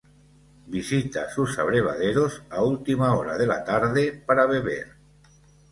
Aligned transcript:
Visita 0.65 1.29
sus 1.29 1.59
abrevaderos 1.59 2.41
a 2.49 2.63
última 2.63 3.15
hora 3.15 3.37
de 3.37 3.45
la 3.45 3.63
tarde 3.63 4.13
para 4.25 4.47
beber. 4.47 4.93